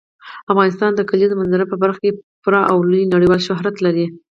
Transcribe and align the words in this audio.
افغانستان 0.51 0.91
د 0.95 1.01
کلیزو 1.09 1.39
منظره 1.41 1.65
په 1.69 1.75
برخه 1.83 1.99
کې 2.03 2.11
پوره 2.43 2.61
او 2.71 2.77
لوی 2.91 3.03
نړیوال 3.13 3.41
شهرت 3.47 3.75
لري. 3.85 4.05